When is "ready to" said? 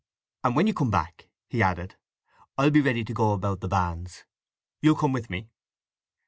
2.81-3.13